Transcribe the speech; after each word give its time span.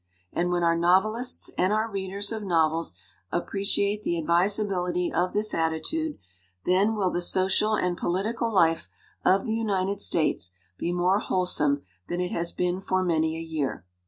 And 0.33 0.49
when 0.49 0.63
our 0.63 0.75
novelists 0.75 1.51
and 1.59 1.71
our 1.71 1.87
readers 1.87 2.31
of 2.31 2.41
novels 2.41 2.95
appreciate 3.31 4.01
the 4.01 4.17
advisability 4.17 5.13
of 5.13 5.31
this 5.31 5.53
attitude, 5.53 6.17
then 6.65 6.95
will 6.95 7.11
the 7.11 7.21
social 7.21 7.75
and 7.75 7.95
political 7.95 8.51
life 8.51 8.89
of 9.23 9.45
the 9.45 9.53
United 9.53 10.01
States 10.01 10.53
be 10.75 10.91
more 10.91 11.19
wholesome 11.19 11.83
than 12.07 12.19
it 12.19 12.31
has 12.31 12.51
been 12.51 12.81
for 12.81 13.03
many 13.03 13.37
a 13.37 13.41
year. 13.43 13.85